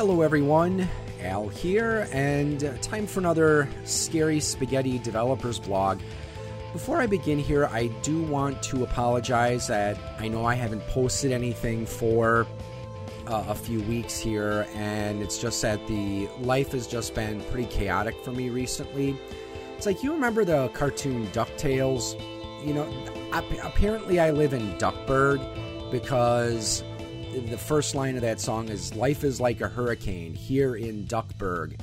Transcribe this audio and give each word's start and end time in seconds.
Hello, 0.00 0.22
everyone. 0.22 0.88
Al 1.20 1.48
here, 1.48 2.08
and 2.10 2.58
time 2.80 3.06
for 3.06 3.20
another 3.20 3.68
Scary 3.84 4.40
Spaghetti 4.40 4.98
Developers 4.98 5.58
blog. 5.58 6.00
Before 6.72 7.02
I 7.02 7.06
begin 7.06 7.38
here, 7.38 7.66
I 7.66 7.88
do 8.00 8.22
want 8.22 8.62
to 8.62 8.82
apologize 8.82 9.66
that 9.66 9.98
I 10.18 10.26
know 10.26 10.46
I 10.46 10.54
haven't 10.54 10.80
posted 10.86 11.32
anything 11.32 11.84
for 11.84 12.46
uh, 13.26 13.44
a 13.48 13.54
few 13.54 13.82
weeks 13.82 14.18
here, 14.18 14.66
and 14.74 15.20
it's 15.20 15.36
just 15.36 15.60
that 15.60 15.86
the 15.86 16.30
life 16.40 16.72
has 16.72 16.86
just 16.86 17.14
been 17.14 17.42
pretty 17.50 17.68
chaotic 17.68 18.14
for 18.24 18.32
me 18.32 18.48
recently. 18.48 19.14
It's 19.76 19.84
like 19.84 20.02
you 20.02 20.14
remember 20.14 20.46
the 20.46 20.68
cartoon 20.68 21.26
DuckTales? 21.26 22.18
You 22.66 22.72
know, 22.72 22.90
apparently 23.62 24.18
I 24.18 24.30
live 24.30 24.54
in 24.54 24.78
Duckburg 24.78 25.42
because 25.90 26.84
the 27.32 27.58
first 27.58 27.94
line 27.94 28.16
of 28.16 28.22
that 28.22 28.40
song 28.40 28.68
is 28.68 28.94
Life 28.94 29.24
is 29.24 29.40
like 29.40 29.60
a 29.60 29.68
hurricane 29.68 30.34
here 30.34 30.76
in 30.76 31.06
Duckburg. 31.06 31.80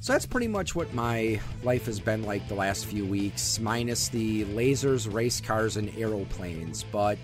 So 0.00 0.12
that's 0.12 0.26
pretty 0.26 0.46
much 0.46 0.74
what 0.74 0.92
my 0.94 1.40
life 1.64 1.86
has 1.86 1.98
been 1.98 2.22
like 2.22 2.46
the 2.48 2.54
last 2.54 2.86
few 2.86 3.04
weeks, 3.04 3.58
minus 3.58 4.08
the 4.08 4.44
lasers, 4.46 5.12
race 5.12 5.40
cars, 5.40 5.76
and 5.76 5.92
aeroplanes. 5.96 6.84
But 6.84 7.18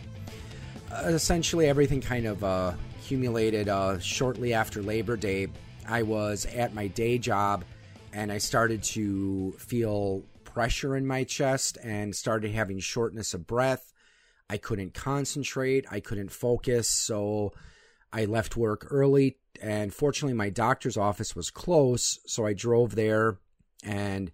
uh, 0.91 1.05
essentially, 1.07 1.69
everything 1.69 2.01
kind 2.01 2.27
of 2.27 2.43
uh, 2.43 2.73
accumulated 2.99 3.69
uh, 3.69 4.01
shortly 4.01 4.53
after 4.55 4.83
Labor 4.83 5.17
Day. 5.17 5.49
I 5.87 6.03
was 6.03 6.47
at 6.47 6.75
my 6.75 6.89
day 6.89 7.19
job 7.19 7.65
and 8.13 8.33
I 8.33 8.39
started 8.39 8.83
to 8.85 9.53
feel 9.53 10.23
pressure 10.45 10.97
in 10.97 11.07
my 11.07 11.25
chest 11.25 11.79
and 11.83 12.15
started 12.15 12.53
having 12.53 12.79
shortness 12.79 13.35
of 13.35 13.47
breath 13.47 13.92
I 14.53 14.59
couldn't 14.59 14.93
concentrate, 14.93 15.87
I 15.91 16.01
couldn't 16.01 16.31
focus, 16.31 16.87
so 16.87 17.55
I 18.13 18.27
left 18.27 18.55
work 18.55 18.87
early. 18.91 19.39
And 19.63 19.95
fortunately, 19.95 20.35
my 20.35 20.51
doctor's 20.51 20.99
office 20.99 21.35
was 21.35 21.49
close, 21.49 22.19
so 22.27 22.45
I 22.45 22.53
drove 22.53 22.95
there. 22.95 23.39
And 23.83 24.31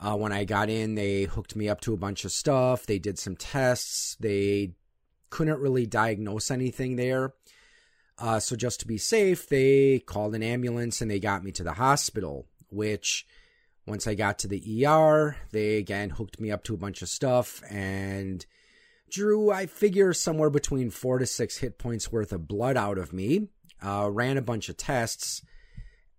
uh, 0.00 0.16
when 0.16 0.32
I 0.32 0.44
got 0.44 0.70
in, 0.70 0.94
they 0.94 1.24
hooked 1.24 1.54
me 1.54 1.68
up 1.68 1.82
to 1.82 1.92
a 1.92 1.98
bunch 1.98 2.24
of 2.24 2.32
stuff. 2.32 2.86
They 2.86 2.98
did 2.98 3.18
some 3.18 3.36
tests. 3.36 4.16
They 4.18 4.72
couldn't 5.28 5.60
really 5.60 5.84
diagnose 5.84 6.50
anything 6.50 6.96
there. 6.96 7.34
Uh, 8.18 8.40
so 8.40 8.56
just 8.56 8.80
to 8.80 8.86
be 8.86 8.96
safe, 8.96 9.50
they 9.50 9.98
called 9.98 10.34
an 10.34 10.42
ambulance 10.42 11.02
and 11.02 11.10
they 11.10 11.20
got 11.20 11.44
me 11.44 11.52
to 11.52 11.62
the 11.62 11.74
hospital. 11.74 12.46
Which, 12.70 13.26
once 13.86 14.06
I 14.06 14.14
got 14.14 14.38
to 14.38 14.48
the 14.48 14.86
ER, 14.86 15.36
they 15.50 15.76
again 15.76 16.08
hooked 16.08 16.40
me 16.40 16.50
up 16.50 16.64
to 16.64 16.74
a 16.74 16.78
bunch 16.78 17.02
of 17.02 17.10
stuff 17.10 17.62
and 17.68 18.46
drew, 19.12 19.52
I 19.52 19.66
figure, 19.66 20.12
somewhere 20.12 20.50
between 20.50 20.90
four 20.90 21.18
to 21.18 21.26
six 21.26 21.58
hit 21.58 21.78
points 21.78 22.10
worth 22.10 22.32
of 22.32 22.48
blood 22.48 22.76
out 22.76 22.98
of 22.98 23.12
me. 23.12 23.48
Uh, 23.84 24.08
ran 24.10 24.38
a 24.38 24.42
bunch 24.42 24.68
of 24.68 24.76
tests. 24.76 25.42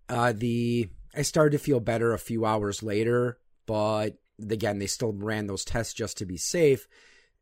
Uh, 0.08 0.32
the 0.34 0.88
I 1.14 1.22
started 1.22 1.56
to 1.58 1.64
feel 1.64 1.80
better 1.80 2.12
a 2.12 2.18
few 2.18 2.44
hours 2.44 2.82
later, 2.82 3.38
but 3.66 4.18
again, 4.50 4.78
they 4.78 4.86
still 4.86 5.12
ran 5.12 5.46
those 5.46 5.64
tests 5.64 5.94
just 5.94 6.18
to 6.18 6.26
be 6.26 6.36
safe. 6.36 6.86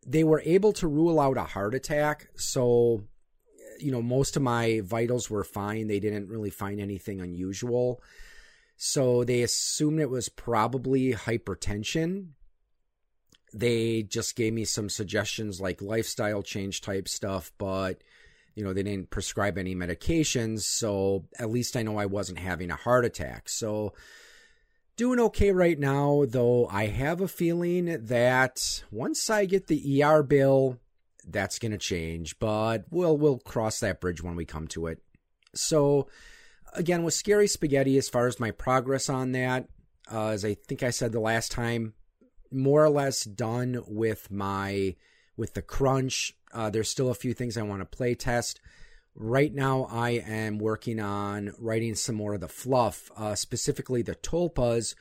They 0.07 0.25
were 0.25 0.43
able 0.45 0.73
to 0.75 0.89
rule 0.89 1.21
out 1.21 1.37
a 1.37 1.45
heart 1.45 1.75
attack, 1.75 2.29
so 2.37 3.05
you 3.79 3.93
know 3.93 4.03
most 4.03 4.37
of 4.37 4.43
my 4.43 4.81
vitals 4.85 5.29
were 5.29 5.45
fine. 5.45 5.87
They 5.87 6.01
didn't 6.01 6.29
really 6.29 6.51
find 6.51 6.81
anything 6.81 7.21
unusual. 7.21 8.03
So 8.77 9.23
they 9.23 9.43
assumed 9.43 10.01
it 10.01 10.11
was 10.11 10.29
probably 10.29 11.13
hypertension 11.13 12.31
they 13.53 14.03
just 14.03 14.37
gave 14.37 14.53
me 14.53 14.65
some 14.65 14.89
suggestions 14.89 15.61
like 15.61 15.83
lifestyle 15.83 16.43
change 16.43 16.81
type 16.81 17.09
stuff, 17.09 17.53
but 17.59 18.03
you 18.55 18.63
know, 18.63 18.73
they 18.73 18.83
didn't 18.83 19.11
prescribe 19.11 19.57
any 19.57 19.75
medications, 19.75 20.61
so 20.63 21.25
at 21.39 21.51
least 21.51 21.77
I 21.77 21.83
know 21.83 21.97
I 21.97 22.07
wasn't 22.07 22.39
having 22.39 22.71
a 22.71 22.77
heart 22.77 23.05
attack. 23.05 23.49
So 23.49 23.95
doing 24.97 25.19
okay 25.21 25.53
right 25.53 25.79
now, 25.79 26.25
though 26.29 26.67
I 26.67 26.87
have 26.87 27.21
a 27.21 27.29
feeling 27.29 27.87
that 28.07 28.83
once 28.91 29.31
I 29.31 29.47
get 29.47 29.69
the 29.69 30.03
ER 30.03 30.23
bill, 30.23 30.79
that's 31.27 31.59
going 31.59 31.73
to 31.73 31.79
change, 31.79 32.39
but 32.39 32.85
we'll 32.91 33.17
we'll 33.17 33.39
cross 33.39 33.81
that 33.81 34.01
bridge 34.01 34.23
when 34.23 34.37
we 34.37 34.45
come 34.45 34.67
to 34.69 34.87
it. 34.89 34.99
So 35.55 36.09
again, 36.75 37.05
with 37.05 37.15
Scary 37.15 37.47
Spaghetti, 37.47 37.97
as 37.97 38.09
far 38.09 38.27
as 38.27 38.41
my 38.41 38.51
progress 38.51 39.09
on 39.09 39.33
that, 39.33 39.69
uh, 40.11 40.29
as 40.29 40.45
I 40.45 40.55
think 40.55 40.83
I 40.83 40.91
said 40.91 41.13
the 41.13 41.21
last 41.21 41.53
time, 41.53 41.95
more 42.53 42.85
or 42.85 42.91
less 42.91 43.25
done 43.25 43.83
with 43.87 44.31
my 44.31 44.97
with 45.37 45.55
the 45.55 45.63
crunch. 45.63 46.35
Uh, 46.53 46.71
there's 46.71 46.89
still 46.89 47.11
a 47.11 47.15
few 47.15 47.35
things 47.35 47.57
I 47.57 47.63
want 47.63 47.81
to 47.81 47.97
play 47.97 48.15
test. 48.15 48.61
Right 49.15 49.53
now, 49.53 49.89
I 49.91 50.11
am 50.11 50.59
working 50.59 51.01
on 51.01 51.53
writing 51.59 51.95
some 51.95 52.15
more 52.15 52.35
of 52.35 52.41
the 52.41 52.49
fluff, 52.49 53.11
uh, 53.17 53.35
specifically 53.35 54.03
the 54.03 54.15
tulpas, 54.15 54.95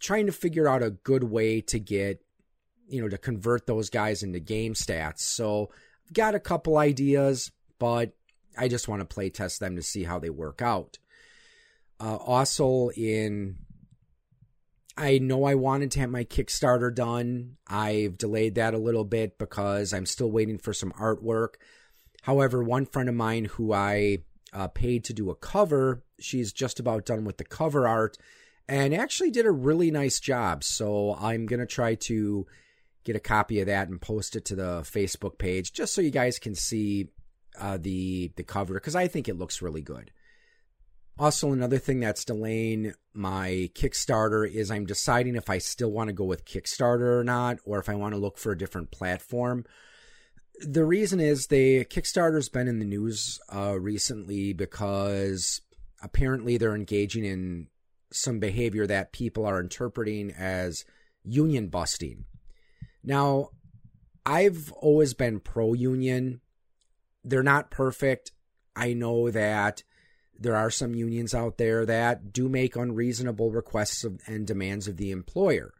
trying 0.00 0.26
to 0.26 0.32
figure 0.32 0.68
out 0.68 0.82
a 0.82 0.90
good 0.90 1.24
way 1.24 1.60
to 1.62 1.78
get, 1.78 2.24
you 2.88 3.00
know, 3.00 3.08
to 3.08 3.18
convert 3.18 3.66
those 3.66 3.90
guys 3.90 4.22
into 4.22 4.40
game 4.40 4.74
stats. 4.74 5.20
So, 5.20 5.70
I've 6.06 6.14
got 6.14 6.34
a 6.34 6.40
couple 6.40 6.78
ideas, 6.78 7.52
but 7.78 8.12
I 8.58 8.68
just 8.68 8.88
want 8.88 9.00
to 9.00 9.14
play 9.14 9.30
test 9.30 9.60
them 9.60 9.76
to 9.76 9.82
see 9.82 10.04
how 10.04 10.18
they 10.18 10.30
work 10.30 10.60
out. 10.60 10.98
Uh, 12.00 12.16
also, 12.16 12.90
in 12.90 13.56
I 14.96 15.18
know 15.18 15.44
I 15.44 15.54
wanted 15.54 15.90
to 15.92 16.00
have 16.00 16.10
my 16.10 16.24
Kickstarter 16.24 16.94
done. 16.94 17.56
I've 17.66 18.18
delayed 18.18 18.56
that 18.56 18.74
a 18.74 18.78
little 18.78 19.04
bit 19.04 19.38
because 19.38 19.92
I'm 19.92 20.06
still 20.06 20.30
waiting 20.30 20.58
for 20.58 20.74
some 20.74 20.92
artwork. 20.92 21.54
However, 22.22 22.62
one 22.62 22.86
friend 22.86 23.08
of 23.08 23.14
mine 23.14 23.46
who 23.46 23.72
I 23.72 24.18
uh, 24.52 24.68
paid 24.68 25.04
to 25.04 25.12
do 25.12 25.30
a 25.30 25.34
cover, 25.34 26.04
she's 26.20 26.52
just 26.52 26.78
about 26.78 27.06
done 27.06 27.24
with 27.24 27.38
the 27.38 27.44
cover 27.44 27.88
art 27.88 28.18
and 28.68 28.94
actually 28.94 29.30
did 29.30 29.46
a 29.46 29.50
really 29.50 29.90
nice 29.90 30.20
job. 30.20 30.62
So 30.62 31.16
I'm 31.18 31.46
going 31.46 31.60
to 31.60 31.66
try 31.66 31.94
to 31.94 32.46
get 33.04 33.16
a 33.16 33.20
copy 33.20 33.60
of 33.60 33.66
that 33.66 33.88
and 33.88 34.00
post 34.00 34.36
it 34.36 34.44
to 34.46 34.56
the 34.56 34.80
Facebook 34.82 35.38
page 35.38 35.72
just 35.72 35.94
so 35.94 36.00
you 36.00 36.10
guys 36.10 36.38
can 36.38 36.54
see 36.54 37.08
uh, 37.58 37.76
the 37.80 38.32
the 38.36 38.44
cover 38.44 38.74
because 38.74 38.94
I 38.94 39.08
think 39.08 39.28
it 39.28 39.38
looks 39.38 39.62
really 39.62 39.82
good. 39.82 40.10
Also, 41.18 41.52
another 41.52 41.78
thing 41.78 42.00
that's 42.00 42.24
delaying 42.24 42.94
my 43.12 43.70
Kickstarter 43.74 44.50
is 44.50 44.70
I'm 44.70 44.86
deciding 44.86 45.36
if 45.36 45.50
I 45.50 45.58
still 45.58 45.90
want 45.90 46.08
to 46.08 46.14
go 46.14 46.24
with 46.24 46.46
Kickstarter 46.46 47.20
or 47.20 47.24
not, 47.24 47.58
or 47.64 47.78
if 47.78 47.88
I 47.88 47.94
want 47.94 48.14
to 48.14 48.20
look 48.20 48.38
for 48.38 48.52
a 48.52 48.58
different 48.58 48.90
platform. 48.90 49.64
The 50.60 50.84
reason 50.84 51.20
is 51.20 51.46
the 51.46 51.84
Kickstarter's 51.84 52.48
been 52.48 52.68
in 52.68 52.78
the 52.78 52.84
news 52.84 53.38
uh, 53.54 53.78
recently 53.78 54.52
because 54.52 55.60
apparently 56.02 56.56
they're 56.56 56.74
engaging 56.74 57.24
in 57.24 57.68
some 58.10 58.38
behavior 58.38 58.86
that 58.86 59.12
people 59.12 59.44
are 59.44 59.60
interpreting 59.60 60.30
as 60.30 60.84
union 61.24 61.68
busting. 61.68 62.24
Now, 63.04 63.50
I've 64.24 64.72
always 64.72 65.14
been 65.14 65.40
pro 65.40 65.72
union. 65.72 66.40
They're 67.24 67.42
not 67.42 67.70
perfect. 67.70 68.32
I 68.76 68.92
know 68.92 69.30
that 69.30 69.82
there 70.42 70.56
are 70.56 70.70
some 70.70 70.94
unions 70.94 71.34
out 71.34 71.58
there 71.58 71.86
that 71.86 72.32
do 72.32 72.48
make 72.48 72.76
unreasonable 72.76 73.50
requests 73.50 74.04
of, 74.04 74.20
and 74.26 74.46
demands 74.46 74.88
of 74.88 74.96
the 74.96 75.10
employer. 75.10 75.72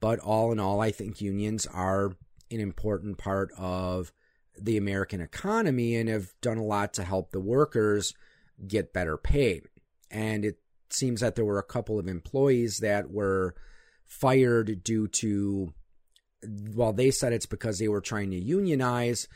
But 0.00 0.18
all 0.18 0.50
in 0.52 0.58
all, 0.58 0.80
I 0.80 0.90
think 0.90 1.20
unions 1.20 1.66
are 1.66 2.12
an 2.50 2.60
important 2.60 3.18
part 3.18 3.50
of 3.56 4.12
the 4.58 4.76
American 4.76 5.20
economy 5.20 5.96
and 5.96 6.08
have 6.08 6.32
done 6.40 6.58
a 6.58 6.64
lot 6.64 6.94
to 6.94 7.04
help 7.04 7.30
the 7.30 7.40
workers 7.40 8.14
get 8.66 8.92
better 8.92 9.16
pay. 9.16 9.62
And 10.10 10.44
it 10.44 10.58
seems 10.90 11.20
that 11.20 11.36
there 11.36 11.44
were 11.44 11.58
a 11.58 11.64
couple 11.64 11.98
of 11.98 12.08
employees 12.08 12.78
that 12.78 13.10
were 13.10 13.54
fired 14.04 14.82
due 14.82 15.06
to, 15.06 15.72
well, 16.74 16.92
they 16.92 17.10
said 17.10 17.32
it's 17.32 17.46
because 17.46 17.78
they 17.78 17.88
were 17.88 18.00
trying 18.00 18.30
to 18.32 18.38
unionize 18.38 19.28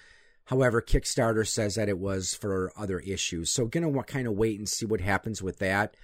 However, 0.46 0.82
Kickstarter 0.82 1.46
says 1.46 1.74
that 1.76 1.88
it 1.88 1.98
was 1.98 2.34
for 2.34 2.72
other 2.76 3.00
issues. 3.00 3.50
So, 3.50 3.66
going 3.66 3.90
to 3.90 4.02
kind 4.02 4.26
of 4.26 4.34
wait 4.34 4.58
and 4.58 4.68
see 4.68 4.84
what 4.84 5.00
happens 5.00 5.42
with 5.42 5.58
that. 5.58 5.96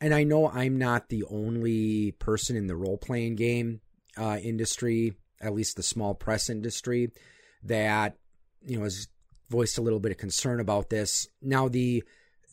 And 0.00 0.14
I 0.14 0.24
know 0.24 0.48
I'm 0.48 0.78
not 0.78 1.08
the 1.08 1.24
only 1.24 2.12
person 2.12 2.56
in 2.56 2.66
the 2.66 2.76
role 2.76 2.96
playing 2.96 3.36
game 3.36 3.80
uh, 4.16 4.38
industry, 4.42 5.14
at 5.40 5.54
least 5.54 5.76
the 5.76 5.82
small 5.82 6.14
press 6.14 6.48
industry, 6.48 7.10
that 7.62 8.16
you 8.66 8.78
know 8.78 8.84
has 8.84 9.08
voiced 9.50 9.78
a 9.78 9.82
little 9.82 10.00
bit 10.00 10.12
of 10.12 10.18
concern 10.18 10.60
about 10.60 10.90
this. 10.90 11.28
Now, 11.42 11.68
the 11.68 12.04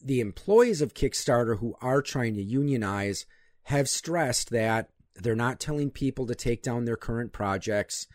the 0.04 0.20
employees 0.20 0.82
of 0.82 0.94
Kickstarter 0.94 1.60
who 1.60 1.76
are 1.82 2.02
trying 2.02 2.36
to 2.36 2.44
unionize 2.44 3.26
have 3.64 3.88
stressed 3.88 4.50
that 4.50 4.90
they're 5.16 5.36
not 5.36 5.60
telling 5.60 5.92
people 5.92 6.26
to 6.28 6.36
take 6.36 6.64
down 6.64 6.86
their 6.86 6.98
current 6.98 7.32
projects. 7.32 8.08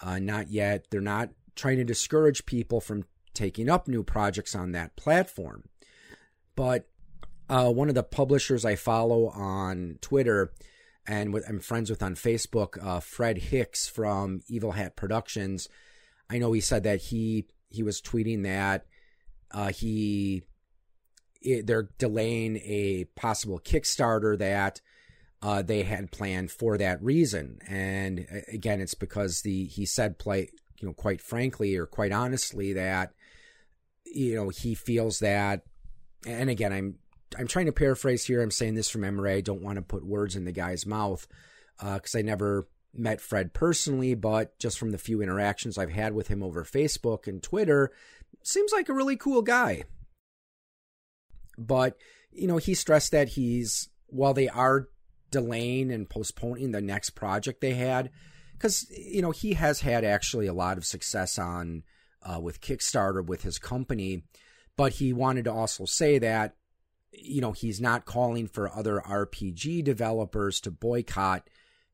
Uh, 0.00 0.18
not 0.18 0.50
yet. 0.50 0.86
They're 0.90 1.00
not 1.00 1.30
trying 1.56 1.78
to 1.78 1.84
discourage 1.84 2.46
people 2.46 2.80
from 2.80 3.04
taking 3.34 3.68
up 3.68 3.88
new 3.88 4.02
projects 4.02 4.54
on 4.54 4.72
that 4.72 4.96
platform. 4.96 5.64
But 6.54 6.88
uh, 7.48 7.70
one 7.72 7.88
of 7.88 7.94
the 7.94 8.02
publishers 8.02 8.64
I 8.64 8.76
follow 8.76 9.28
on 9.28 9.98
Twitter 10.00 10.52
and 11.06 11.32
with, 11.32 11.48
I'm 11.48 11.60
friends 11.60 11.90
with 11.90 12.02
on 12.02 12.14
Facebook, 12.14 12.84
uh, 12.84 13.00
Fred 13.00 13.38
Hicks 13.38 13.86
from 13.88 14.42
Evil 14.48 14.72
Hat 14.72 14.96
Productions. 14.96 15.68
I 16.28 16.38
know 16.38 16.52
he 16.52 16.60
said 16.60 16.82
that 16.82 17.00
he 17.00 17.46
he 17.68 17.82
was 17.82 18.00
tweeting 18.00 18.42
that 18.44 18.86
uh, 19.52 19.68
he 19.68 20.42
it, 21.42 21.66
they're 21.66 21.90
delaying 21.98 22.56
a 22.56 23.04
possible 23.14 23.60
Kickstarter 23.60 24.36
that 24.38 24.80
uh, 25.42 25.62
they 25.62 25.82
had 25.82 26.10
planned 26.10 26.50
for 26.50 26.76
that 26.78 27.02
reason. 27.02 27.58
And 27.68 28.26
again, 28.52 28.80
it's 28.80 28.94
because 28.94 29.42
the 29.42 29.66
he 29.66 29.86
said 29.86 30.18
play 30.18 30.50
you 30.78 30.86
know 30.86 30.94
quite 30.94 31.20
frankly 31.20 31.76
or 31.76 31.86
quite 31.86 32.12
honestly 32.12 32.72
that 32.74 33.12
you 34.04 34.34
know 34.34 34.48
he 34.48 34.74
feels 34.74 35.18
that. 35.20 35.62
And 36.26 36.50
again, 36.50 36.72
I'm 36.72 36.98
I'm 37.38 37.46
trying 37.46 37.66
to 37.66 37.72
paraphrase 37.72 38.24
here. 38.24 38.42
I'm 38.42 38.50
saying 38.50 38.74
this 38.74 38.88
from 38.88 39.02
memory. 39.02 39.34
I 39.34 39.40
don't 39.40 39.62
want 39.62 39.76
to 39.76 39.82
put 39.82 40.06
words 40.06 40.36
in 40.36 40.44
the 40.44 40.52
guy's 40.52 40.86
mouth 40.86 41.26
because 41.78 42.14
uh, 42.14 42.18
I 42.18 42.22
never 42.22 42.68
met 42.94 43.20
Fred 43.20 43.52
personally, 43.52 44.14
but 44.14 44.58
just 44.58 44.78
from 44.78 44.90
the 44.90 44.98
few 44.98 45.22
interactions 45.22 45.76
I've 45.76 45.92
had 45.92 46.14
with 46.14 46.28
him 46.28 46.42
over 46.42 46.64
Facebook 46.64 47.26
and 47.26 47.42
Twitter, 47.42 47.92
seems 48.42 48.72
like 48.72 48.88
a 48.88 48.94
really 48.94 49.16
cool 49.16 49.42
guy. 49.42 49.84
But, 51.58 51.96
you 52.30 52.46
know, 52.46 52.58
he 52.58 52.74
stressed 52.74 53.12
that 53.12 53.30
he's, 53.30 53.88
while 54.06 54.34
they 54.34 54.48
are 54.48 54.88
delaying 55.30 55.90
and 55.90 56.08
postponing 56.08 56.70
the 56.70 56.80
next 56.80 57.10
project 57.10 57.60
they 57.60 57.74
had, 57.74 58.10
because, 58.56 58.90
you 58.90 59.22
know, 59.22 59.30
he 59.30 59.54
has 59.54 59.80
had 59.80 60.04
actually 60.04 60.46
a 60.46 60.54
lot 60.54 60.78
of 60.78 60.84
success 60.84 61.38
on, 61.38 61.82
uh, 62.22 62.40
with 62.40 62.60
Kickstarter 62.60 63.24
with 63.24 63.42
his 63.42 63.58
company, 63.58 64.24
but 64.76 64.94
he 64.94 65.12
wanted 65.12 65.44
to 65.44 65.52
also 65.52 65.84
say 65.84 66.18
that, 66.18 66.56
you 67.12 67.40
know, 67.40 67.52
he's 67.52 67.80
not 67.80 68.04
calling 68.04 68.46
for 68.46 68.70
other 68.74 69.00
RPG 69.00 69.84
developers 69.84 70.60
to 70.62 70.70
boycott 70.70 71.48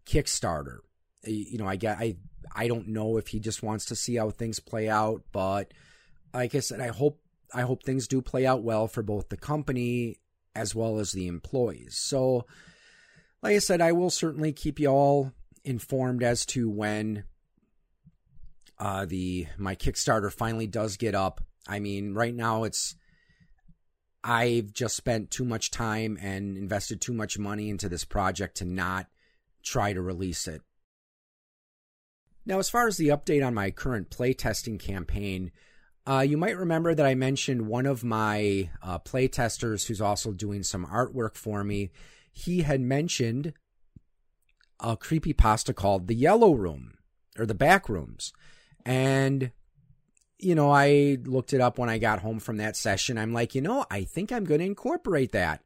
Kickstarter. 0.06 0.78
You 1.24 1.58
know, 1.58 1.66
I 1.66 1.76
get, 1.76 1.98
I, 1.98 2.16
I 2.54 2.68
don't 2.68 2.88
know 2.88 3.16
if 3.16 3.28
he 3.28 3.40
just 3.40 3.62
wants 3.62 3.86
to 3.86 3.96
see 3.96 4.16
how 4.16 4.30
things 4.30 4.60
play 4.60 4.88
out, 4.88 5.22
but 5.32 5.72
like 6.34 6.54
I 6.54 6.60
said, 6.60 6.80
I 6.80 6.88
hope 6.88 7.20
I 7.54 7.62
hope 7.62 7.82
things 7.82 8.08
do 8.08 8.22
play 8.22 8.46
out 8.46 8.62
well 8.62 8.88
for 8.88 9.02
both 9.02 9.28
the 9.28 9.36
company 9.36 10.16
as 10.54 10.74
well 10.74 10.98
as 10.98 11.12
the 11.12 11.26
employees. 11.26 11.96
So, 11.96 12.46
like 13.42 13.56
I 13.56 13.58
said, 13.58 13.80
I 13.80 13.92
will 13.92 14.10
certainly 14.10 14.52
keep 14.52 14.80
you 14.80 14.88
all 14.88 15.32
informed 15.64 16.22
as 16.22 16.44
to 16.46 16.68
when 16.68 17.24
uh, 18.78 19.06
the 19.06 19.46
my 19.58 19.74
Kickstarter 19.76 20.32
finally 20.32 20.66
does 20.66 20.96
get 20.96 21.14
up. 21.14 21.40
I 21.68 21.78
mean, 21.78 22.14
right 22.14 22.34
now 22.34 22.64
it's 22.64 22.96
I've 24.24 24.72
just 24.72 24.96
spent 24.96 25.30
too 25.30 25.44
much 25.44 25.70
time 25.70 26.18
and 26.20 26.56
invested 26.56 27.00
too 27.00 27.12
much 27.12 27.38
money 27.38 27.70
into 27.70 27.88
this 27.88 28.04
project 28.04 28.58
to 28.58 28.64
not 28.64 29.06
try 29.62 29.92
to 29.92 30.00
release 30.00 30.46
it. 30.46 30.62
Now, 32.44 32.58
as 32.58 32.68
far 32.68 32.88
as 32.88 32.96
the 32.96 33.08
update 33.08 33.46
on 33.46 33.54
my 33.54 33.70
current 33.70 34.10
playtesting 34.10 34.80
campaign, 34.80 35.52
uh, 36.06 36.24
you 36.26 36.36
might 36.36 36.56
remember 36.56 36.94
that 36.94 37.06
I 37.06 37.14
mentioned 37.14 37.68
one 37.68 37.86
of 37.86 38.02
my 38.02 38.70
uh, 38.82 38.98
playtesters 38.98 39.86
who's 39.86 40.00
also 40.00 40.32
doing 40.32 40.64
some 40.64 40.86
artwork 40.86 41.36
for 41.36 41.62
me. 41.62 41.92
He 42.32 42.62
had 42.62 42.80
mentioned 42.80 43.52
a 44.82 44.96
creepy 44.96 45.32
pasta 45.32 45.72
called 45.72 46.06
The 46.06 46.14
Yellow 46.14 46.52
Room 46.52 46.94
or 47.38 47.46
The 47.46 47.54
Back 47.54 47.88
Rooms. 47.88 48.32
And, 48.84 49.52
you 50.38 50.54
know, 50.54 50.70
I 50.70 51.18
looked 51.24 51.52
it 51.52 51.60
up 51.60 51.78
when 51.78 51.88
I 51.88 51.98
got 51.98 52.20
home 52.20 52.40
from 52.40 52.58
that 52.58 52.76
session. 52.76 53.16
I'm 53.16 53.32
like, 53.32 53.54
you 53.54 53.60
know, 53.60 53.86
I 53.90 54.04
think 54.04 54.32
I'm 54.32 54.44
going 54.44 54.60
to 54.60 54.66
incorporate 54.66 55.32
that. 55.32 55.62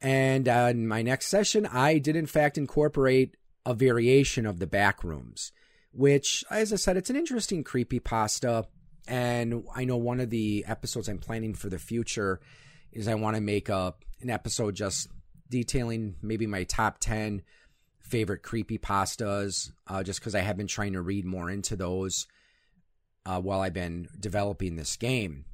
And 0.00 0.48
uh, 0.48 0.68
in 0.70 0.86
my 0.86 1.02
next 1.02 1.28
session, 1.28 1.66
I 1.66 1.98
did 1.98 2.16
in 2.16 2.26
fact 2.26 2.58
incorporate 2.58 3.36
a 3.64 3.74
variation 3.74 4.46
of 4.46 4.58
The 4.58 4.66
Back 4.66 5.02
Rooms, 5.02 5.52
which, 5.92 6.44
as 6.50 6.72
I 6.72 6.76
said, 6.76 6.96
it's 6.96 7.10
an 7.10 7.16
interesting 7.16 7.64
creepy 7.64 7.98
pasta 7.98 8.66
and 9.06 9.64
I 9.74 9.84
know 9.84 9.96
one 9.96 10.20
of 10.20 10.30
the 10.30 10.64
episodes 10.66 11.08
I'm 11.08 11.18
planning 11.18 11.54
for 11.54 11.68
the 11.68 11.78
future 11.78 12.40
is 12.92 13.06
I 13.06 13.14
want 13.14 13.36
to 13.36 13.42
make 13.42 13.68
a 13.68 13.94
an 14.20 14.30
episode 14.30 14.74
just 14.74 15.08
detailing 15.50 16.16
maybe 16.22 16.46
my 16.46 16.64
top 16.64 16.98
10 16.98 17.42
favorite 18.08 18.42
creepy 18.42 18.78
pastas 18.78 19.70
uh, 19.88 20.02
just 20.02 20.20
because 20.20 20.34
I 20.34 20.40
have 20.40 20.56
been 20.56 20.66
trying 20.66 20.92
to 20.94 21.02
read 21.02 21.24
more 21.24 21.50
into 21.50 21.76
those 21.76 22.26
uh, 23.24 23.40
while 23.40 23.60
I've 23.60 23.74
been 23.74 24.08
developing 24.18 24.76
this 24.76 24.96
game. 24.96 25.44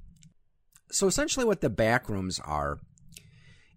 So 0.91 1.07
essentially 1.07 1.47
what 1.47 1.63
the 1.63 1.71
backrooms 1.71 2.41
are, 2.45 2.79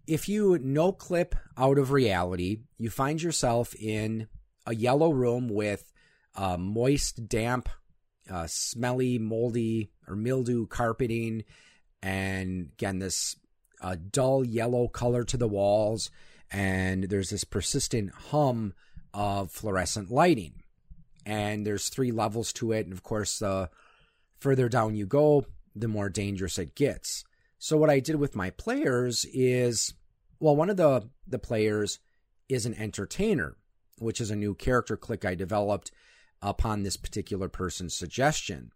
if 0.06 0.28
you 0.28 0.58
noclip 0.58 1.32
out 1.56 1.78
of 1.78 1.90
reality, 1.90 2.58
you 2.78 2.90
find 2.90 3.20
yourself 3.20 3.74
in 3.74 4.28
a 4.66 4.74
yellow 4.74 5.10
room 5.10 5.48
with 5.48 5.92
uh, 6.34 6.56
moist, 6.58 7.28
damp 7.28 7.68
uh, 8.30 8.46
smelly, 8.48 9.18
moldy, 9.18 9.90
or 10.06 10.16
mildew 10.16 10.66
carpeting, 10.66 11.44
and 12.02 12.70
again, 12.74 12.98
this 12.98 13.36
uh, 13.80 13.96
dull 14.10 14.44
yellow 14.44 14.88
color 14.88 15.24
to 15.24 15.36
the 15.36 15.48
walls, 15.48 16.10
and 16.50 17.04
there's 17.04 17.30
this 17.30 17.44
persistent 17.44 18.10
hum 18.30 18.74
of 19.12 19.50
fluorescent 19.50 20.10
lighting. 20.10 20.62
And 21.24 21.66
there's 21.66 21.88
three 21.88 22.12
levels 22.12 22.52
to 22.54 22.72
it, 22.72 22.86
and 22.86 22.92
of 22.92 23.02
course, 23.02 23.38
the 23.38 23.68
further 24.38 24.68
down 24.68 24.94
you 24.94 25.06
go, 25.06 25.46
the 25.74 25.88
more 25.88 26.08
dangerous 26.08 26.58
it 26.58 26.74
gets. 26.74 27.24
So 27.58 27.76
what 27.76 27.90
I 27.90 28.00
did 28.00 28.16
with 28.16 28.36
my 28.36 28.50
players 28.50 29.24
is, 29.32 29.94
well, 30.38 30.54
one 30.54 30.70
of 30.70 30.76
the 30.76 31.08
the 31.26 31.38
players 31.38 31.98
is 32.48 32.66
an 32.66 32.74
entertainer, 32.74 33.56
which 33.98 34.20
is 34.20 34.30
a 34.30 34.36
new 34.36 34.54
character 34.54 34.96
clique 34.96 35.24
I 35.24 35.34
developed 35.34 35.90
upon 36.42 36.82
this 36.82 36.96
particular 36.96 37.48
person's 37.48 37.94
suggestion. 37.94 38.70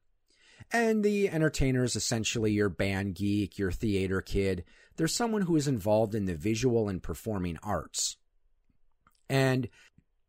And 0.72 1.05
the 1.05 1.28
entertainer 1.28 1.84
is 1.84 1.96
essentially 1.96 2.52
your 2.52 2.69
band 2.69 3.14
geek, 3.14 3.58
your 3.58 3.72
theater 3.72 4.20
kid. 4.20 4.64
There's 5.00 5.14
someone 5.14 5.41
who 5.41 5.56
is 5.56 5.67
involved 5.67 6.14
in 6.14 6.26
the 6.26 6.35
visual 6.35 6.91
and 6.91 7.02
performing 7.02 7.58
arts. 7.62 8.19
And 9.31 9.70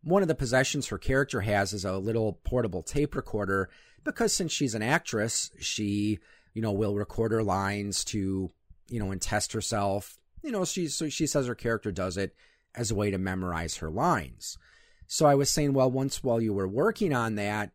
one 0.02 0.22
of 0.22 0.30
the 0.30 0.34
possessions 0.34 0.88
her 0.88 0.98
character 0.98 1.42
has 1.42 1.74
is 1.74 1.84
a 1.84 1.98
little 1.98 2.40
portable 2.46 2.82
tape 2.82 3.14
recorder 3.14 3.70
because 4.06 4.32
since 4.32 4.54
she's 4.54 4.74
an 4.74 4.82
actress, 4.82 5.52
she, 5.60 6.20
you 6.54 6.62
know, 6.62 6.72
will 6.72 6.96
record 6.96 7.34
her 7.34 7.44
lines 7.44 8.06
to, 8.06 8.50
you 8.88 9.00
know, 9.02 9.12
and 9.12 9.22
test 9.22 9.52
herself. 9.52 10.18
You 10.42 10.54
know, 10.54 10.64
she 10.64 10.88
so 10.88 11.10
she 11.10 11.28
says 11.28 11.48
her 11.48 11.54
character 11.54 11.92
does 11.92 12.16
it 12.16 12.34
as 12.74 12.92
a 12.92 12.96
way 12.96 13.12
to 13.12 13.18
memorize 13.18 13.76
her 13.76 13.90
lines. 13.90 14.58
So 15.06 15.26
I 15.26 15.36
was 15.36 15.50
saying, 15.50 15.74
well, 15.74 15.92
once 15.92 16.24
while 16.24 16.40
you 16.40 16.54
were 16.54 16.66
working 16.66 17.14
on 17.14 17.36
that, 17.36 17.72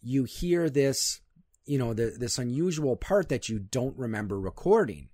you 0.00 0.22
hear 0.22 0.70
this, 0.70 1.22
you 1.64 1.76
know, 1.76 1.92
the, 1.92 2.14
this 2.16 2.38
unusual 2.38 2.94
part 2.94 3.30
that 3.30 3.48
you 3.48 3.58
don't 3.58 3.98
remember 3.98 4.38
recording. 4.38 5.08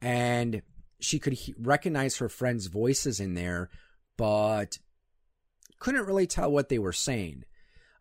And 0.00 0.62
she 1.00 1.18
could 1.18 1.32
he- 1.34 1.54
recognize 1.58 2.18
her 2.18 2.28
friends' 2.28 2.66
voices 2.66 3.20
in 3.20 3.34
there, 3.34 3.70
but 4.16 4.78
couldn't 5.78 6.06
really 6.06 6.26
tell 6.26 6.50
what 6.50 6.68
they 6.68 6.78
were 6.78 6.92
saying. 6.92 7.44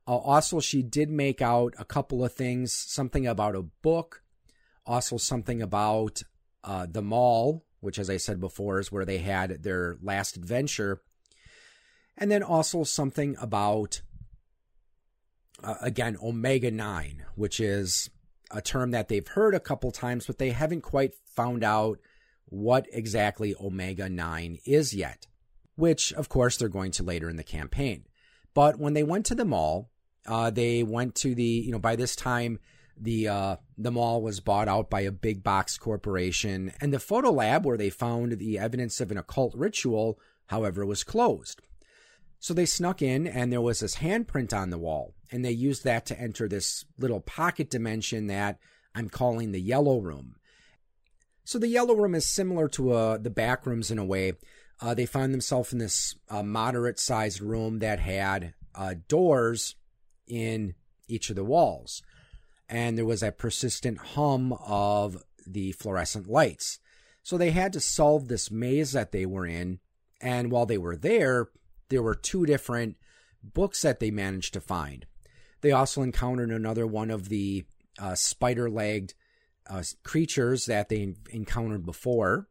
Uh, 0.07 0.17
also, 0.17 0.59
she 0.59 0.81
did 0.81 1.09
make 1.09 1.41
out 1.41 1.73
a 1.77 1.85
couple 1.85 2.23
of 2.23 2.33
things 2.33 2.73
something 2.73 3.27
about 3.27 3.55
a 3.55 3.61
book, 3.61 4.23
also 4.85 5.17
something 5.17 5.61
about 5.61 6.21
uh, 6.63 6.87
the 6.89 7.01
mall, 7.01 7.65
which, 7.81 7.99
as 7.99 8.09
I 8.09 8.17
said 8.17 8.39
before, 8.39 8.79
is 8.79 8.91
where 8.91 9.05
they 9.05 9.19
had 9.19 9.63
their 9.63 9.97
last 10.01 10.37
adventure 10.37 11.01
and 12.17 12.31
then 12.31 12.41
also 12.41 12.83
something 12.83 13.35
about, 13.39 14.01
uh, 15.63 15.75
again, 15.81 16.17
omega 16.21 16.71
9, 16.71 17.25
which 17.35 17.59
is 17.59 18.09
a 18.51 18.61
term 18.61 18.91
that 18.91 19.07
they've 19.07 19.27
heard 19.27 19.55
a 19.55 19.59
couple 19.59 19.91
times, 19.91 20.25
but 20.25 20.37
they 20.37 20.51
haven't 20.51 20.81
quite 20.81 21.13
found 21.25 21.63
out 21.63 21.99
what 22.45 22.87
exactly 22.91 23.53
omega 23.59 24.09
9 24.09 24.59
is 24.65 24.93
yet, 24.93 25.27
which, 25.75 26.13
of 26.13 26.29
course, 26.29 26.57
they're 26.57 26.69
going 26.69 26.91
to 26.91 27.03
later 27.03 27.29
in 27.29 27.35
the 27.35 27.43
campaign. 27.43 28.05
But 28.53 28.79
when 28.79 28.93
they 28.93 29.03
went 29.03 29.25
to 29.27 29.35
the 29.35 29.45
mall, 29.45 29.89
uh, 30.25 30.49
they 30.49 30.83
went 30.83 31.15
to 31.15 31.35
the, 31.35 31.43
you 31.43 31.71
know, 31.71 31.79
by 31.79 31.95
this 31.95 32.15
time, 32.15 32.59
the 32.99 33.27
uh, 33.27 33.55
the 33.77 33.91
mall 33.91 34.21
was 34.21 34.39
bought 34.39 34.67
out 34.67 34.89
by 34.89 35.01
a 35.01 35.11
big 35.11 35.43
box 35.43 35.77
corporation, 35.77 36.71
and 36.81 36.91
the 36.91 36.99
photo 36.99 37.31
lab 37.31 37.65
where 37.65 37.77
they 37.77 37.89
found 37.89 38.39
the 38.39 38.57
evidence 38.57 38.99
of 38.99 39.11
an 39.11 39.17
occult 39.17 39.53
ritual, 39.55 40.19
however, 40.47 40.85
was 40.85 41.03
closed. 41.03 41.61
So 42.39 42.53
they 42.53 42.65
snuck 42.65 43.01
in, 43.01 43.27
and 43.27 43.51
there 43.51 43.61
was 43.61 43.79
this 43.79 43.97
handprint 43.97 44.53
on 44.53 44.69
the 44.69 44.77
wall, 44.77 45.13
and 45.31 45.43
they 45.43 45.51
used 45.51 45.83
that 45.83 46.05
to 46.07 46.19
enter 46.19 46.47
this 46.47 46.85
little 46.97 47.19
pocket 47.19 47.69
dimension 47.69 48.27
that 48.27 48.59
I'm 48.95 49.09
calling 49.09 49.51
the 49.51 49.61
yellow 49.61 49.99
room. 49.99 50.35
So 51.43 51.59
the 51.59 51.67
yellow 51.67 51.95
room 51.95 52.15
is 52.15 52.25
similar 52.25 52.67
to 52.69 52.91
uh, 52.91 53.17
the 53.17 53.29
back 53.29 53.65
rooms 53.65 53.91
in 53.91 53.99
a 53.99 54.05
way. 54.05 54.33
Uh, 54.81 54.93
they 54.93 55.05
found 55.05 55.33
themselves 55.33 55.73
in 55.73 55.79
this 55.79 56.15
uh, 56.29 56.43
moderate 56.43 56.99
sized 56.99 57.41
room 57.41 57.79
that 57.79 57.99
had 57.99 58.53
uh, 58.75 58.95
doors 59.07 59.75
in 60.27 60.75
each 61.07 61.29
of 61.29 61.35
the 61.35 61.43
walls. 61.43 62.03
And 62.69 62.97
there 62.97 63.05
was 63.05 63.23
a 63.23 63.31
persistent 63.31 63.97
hum 63.97 64.53
of 64.53 65.23
the 65.45 65.71
fluorescent 65.71 66.27
lights. 66.27 66.79
So 67.23 67.37
they 67.37 67.51
had 67.51 67.73
to 67.73 67.79
solve 67.79 68.27
this 68.27 68.51
maze 68.51 68.91
that 68.91 69.11
they 69.11 69.25
were 69.25 69.45
in. 69.45 69.79
And 70.19 70.51
while 70.51 70.65
they 70.65 70.77
were 70.77 70.95
there, 70.95 71.49
there 71.89 72.03
were 72.03 72.15
two 72.15 72.45
different 72.45 72.97
books 73.41 73.81
that 73.81 73.99
they 73.99 74.11
managed 74.11 74.53
to 74.53 74.61
find. 74.61 75.05
They 75.67 75.73
also 75.73 76.01
encountered 76.01 76.49
another 76.49 76.87
one 76.87 77.11
of 77.11 77.27
the 77.27 77.65
uh, 77.99 78.15
spider 78.15 78.69
legged 78.69 79.13
uh, 79.69 79.83
creatures 80.01 80.63
that 80.67 80.87
they 80.87 81.13
encountered 81.29 81.85
before. 81.85 82.47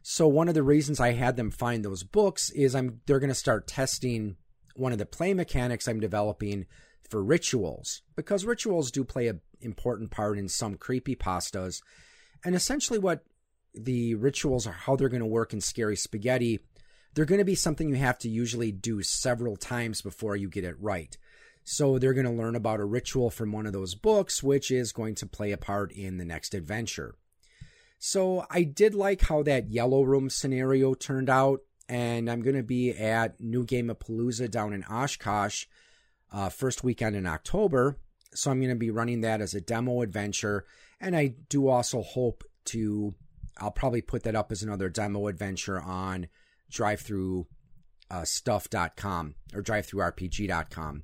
So 0.00 0.26
one 0.26 0.48
of 0.48 0.54
the 0.54 0.62
reasons 0.62 1.00
I 1.00 1.12
had 1.12 1.36
them 1.36 1.50
find 1.50 1.84
those 1.84 2.04
books 2.04 2.48
is 2.48 2.74
I'm 2.74 3.02
they're 3.04 3.18
going 3.18 3.28
to 3.28 3.34
start 3.34 3.66
testing 3.66 4.36
one 4.74 4.92
of 4.92 4.96
the 4.96 5.04
play 5.04 5.34
mechanics 5.34 5.86
I'm 5.86 6.00
developing 6.00 6.64
for 7.10 7.22
rituals 7.22 8.00
because 8.16 8.46
rituals 8.46 8.90
do 8.90 9.04
play 9.04 9.28
an 9.28 9.42
important 9.60 10.10
part 10.10 10.38
in 10.38 10.48
some 10.48 10.76
creepy 10.76 11.14
pastas. 11.14 11.82
And 12.42 12.54
essentially 12.54 12.98
what 12.98 13.22
the 13.74 14.14
rituals 14.14 14.66
are 14.66 14.72
how 14.72 14.96
they're 14.96 15.10
going 15.10 15.20
to 15.20 15.26
work 15.26 15.52
in 15.52 15.60
scary 15.60 15.96
spaghetti, 15.96 16.60
they're 17.12 17.26
going 17.26 17.36
to 17.36 17.44
be 17.44 17.54
something 17.54 17.90
you 17.90 17.96
have 17.96 18.18
to 18.20 18.30
usually 18.30 18.72
do 18.72 19.02
several 19.02 19.58
times 19.58 20.00
before 20.00 20.36
you 20.36 20.48
get 20.48 20.64
it 20.64 20.80
right. 20.80 21.14
So 21.70 21.98
they're 21.98 22.14
going 22.14 22.24
to 22.24 22.32
learn 22.32 22.56
about 22.56 22.80
a 22.80 22.86
ritual 22.86 23.28
from 23.28 23.52
one 23.52 23.66
of 23.66 23.74
those 23.74 23.94
books, 23.94 24.42
which 24.42 24.70
is 24.70 24.90
going 24.90 25.14
to 25.16 25.26
play 25.26 25.52
a 25.52 25.58
part 25.58 25.92
in 25.92 26.16
the 26.16 26.24
next 26.24 26.54
adventure. 26.54 27.14
So 27.98 28.46
I 28.48 28.62
did 28.62 28.94
like 28.94 29.20
how 29.20 29.42
that 29.42 29.70
Yellow 29.70 30.02
Room 30.02 30.30
scenario 30.30 30.94
turned 30.94 31.28
out, 31.28 31.60
and 31.86 32.30
I'm 32.30 32.40
going 32.40 32.56
to 32.56 32.62
be 32.62 32.92
at 32.92 33.38
New 33.38 33.66
Game 33.66 33.90
of 33.90 33.98
Palooza 33.98 34.50
down 34.50 34.72
in 34.72 34.82
Oshkosh 34.84 35.66
uh, 36.32 36.48
first 36.48 36.84
weekend 36.84 37.16
in 37.16 37.26
October. 37.26 37.98
So 38.32 38.50
I'm 38.50 38.60
going 38.60 38.70
to 38.70 38.74
be 38.74 38.90
running 38.90 39.20
that 39.20 39.42
as 39.42 39.52
a 39.52 39.60
demo 39.60 40.00
adventure, 40.00 40.64
and 41.02 41.14
I 41.14 41.34
do 41.50 41.68
also 41.68 42.00
hope 42.00 42.44
to. 42.66 43.14
I'll 43.58 43.72
probably 43.72 44.00
put 44.00 44.22
that 44.22 44.36
up 44.36 44.52
as 44.52 44.62
another 44.62 44.88
demo 44.88 45.26
adventure 45.26 45.78
on 45.78 46.28
drive-through 46.70 47.46
uh, 48.10 48.24
stuff.com 48.24 49.34
or 49.52 49.62
drivethrurpg.com. 49.62 51.02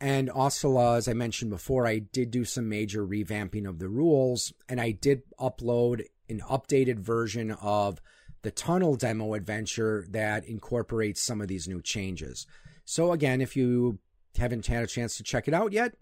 And 0.00 0.28
also, 0.28 0.76
uh, 0.76 0.94
as 0.94 1.08
I 1.08 1.14
mentioned 1.14 1.50
before, 1.50 1.86
I 1.86 2.00
did 2.00 2.30
do 2.30 2.44
some 2.44 2.68
major 2.68 3.06
revamping 3.06 3.66
of 3.66 3.78
the 3.78 3.88
rules, 3.88 4.52
and 4.68 4.80
I 4.80 4.90
did 4.90 5.22
upload 5.40 6.04
an 6.28 6.40
updated 6.40 6.98
version 6.98 7.52
of 7.52 8.00
the 8.42 8.50
tunnel 8.50 8.96
demo 8.96 9.34
adventure 9.34 10.06
that 10.10 10.44
incorporates 10.44 11.22
some 11.22 11.40
of 11.40 11.48
these 11.48 11.66
new 11.66 11.80
changes. 11.80 12.46
So, 12.84 13.12
again, 13.12 13.40
if 13.40 13.56
you 13.56 13.98
haven't 14.36 14.66
had 14.66 14.84
a 14.84 14.86
chance 14.86 15.16
to 15.16 15.22
check 15.22 15.48
it 15.48 15.54
out 15.54 15.72
yet, 15.72 15.94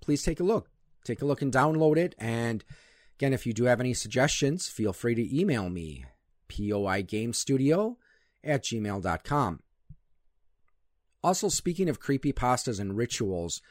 please 0.00 0.22
take 0.22 0.40
a 0.40 0.44
look. 0.44 0.70
Take 1.04 1.20
a 1.20 1.26
look 1.26 1.42
and 1.42 1.52
download 1.52 1.98
it. 1.98 2.14
And 2.18 2.64
again, 3.18 3.34
if 3.34 3.46
you 3.46 3.52
do 3.52 3.64
have 3.64 3.80
any 3.80 3.92
suggestions, 3.92 4.68
feel 4.68 4.94
free 4.94 5.14
to 5.14 5.38
email 5.38 5.68
me, 5.68 6.06
poigamestudio 6.48 7.96
at 8.42 8.64
gmail.com. 8.64 9.60
Also, 11.24 11.48
speaking 11.48 11.88
of 11.88 12.00
creepy 12.00 12.34
pastas 12.34 12.78
and 12.78 12.98
rituals, 12.98 13.62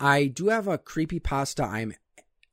I 0.00 0.26
do 0.26 0.48
have 0.48 0.66
a 0.66 0.78
creepy 0.78 1.20
pasta 1.20 1.62
I'm 1.62 1.94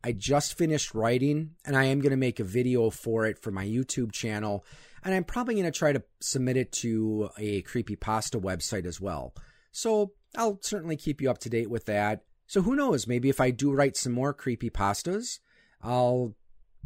I 0.04 0.12
just 0.12 0.56
finished 0.56 0.94
writing 0.94 1.56
and 1.66 1.76
I 1.76 1.86
am 1.86 2.00
going 2.00 2.12
to 2.12 2.16
make 2.18 2.40
a 2.40 2.46
video 2.46 2.92
for 2.92 3.26
it 3.26 3.40
for 3.40 3.52
my 3.52 3.66
YouTube 3.66 4.14
channel 4.14 4.64
and 5.04 5.14
I'm 5.16 5.24
probably 5.24 5.56
going 5.56 5.66
to 5.66 5.72
try 5.72 5.92
to 5.92 6.04
submit 6.22 6.56
it 6.58 6.72
to 6.74 7.30
a 7.38 7.64
creepy 7.64 7.96
pasta 7.96 8.40
website 8.40 8.86
as 8.86 9.02
well. 9.02 9.34
So, 9.72 10.14
I'll 10.38 10.60
certainly 10.62 10.96
keep 10.96 11.22
you 11.22 11.30
up 11.32 11.40
to 11.40 11.50
date 11.50 11.72
with 11.72 11.86
that. 11.86 12.24
So 12.46 12.62
who 12.62 12.76
knows, 12.76 13.08
maybe 13.08 13.30
if 13.30 13.42
I 13.42 13.50
do 13.50 13.72
write 13.72 13.98
some 13.98 14.14
more 14.14 14.34
creepy 14.34 14.70
pastas, 14.70 15.40
I'll 15.82 16.36